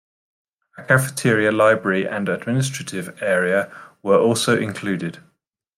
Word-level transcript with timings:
A 0.79 0.83
cafeteria, 0.83 1.51
library 1.51 2.07
and 2.07 2.27
administrative 2.27 3.21
area 3.21 3.71
were 4.01 4.17
also 4.17 4.57
included. 4.59 5.19